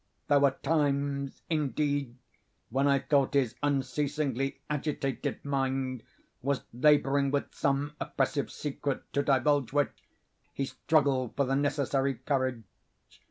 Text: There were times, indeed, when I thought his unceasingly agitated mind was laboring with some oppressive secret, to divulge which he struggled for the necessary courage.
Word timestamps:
There 0.29 0.39
were 0.39 0.55
times, 0.63 1.43
indeed, 1.47 2.17
when 2.71 2.87
I 2.87 2.97
thought 2.97 3.35
his 3.35 3.53
unceasingly 3.61 4.59
agitated 4.67 5.45
mind 5.45 6.01
was 6.41 6.63
laboring 6.73 7.29
with 7.29 7.53
some 7.53 7.93
oppressive 7.99 8.49
secret, 8.51 9.03
to 9.13 9.21
divulge 9.21 9.71
which 9.73 10.09
he 10.55 10.65
struggled 10.65 11.35
for 11.35 11.45
the 11.45 11.53
necessary 11.55 12.15
courage. 12.15 12.63